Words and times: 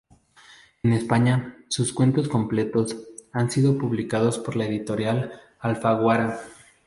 En 0.81 0.93
España, 0.93 1.57
sus 1.67 1.93
"Cuentos 1.93 2.27
completos" 2.27 2.95
han 3.33 3.51
sido 3.51 3.77
publicados 3.77 4.39
por 4.39 4.55
la 4.55 4.65
Editorial 4.65 5.31
Alfaguara. 5.59 6.39